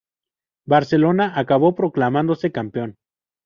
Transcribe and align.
Barcelona 0.65 1.33
acabó 1.39 1.75
proclamándose 1.75 2.51
campeón. 2.51 2.95